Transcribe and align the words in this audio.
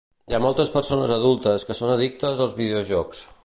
Hi 0.29 0.35
ha 0.35 0.37
moltes 0.45 0.71
persones 0.77 1.13
adultes 1.17 1.67
que 1.69 1.77
són 1.81 1.93
addictes 1.97 2.45
als 2.47 2.57
videojocs 2.65 3.25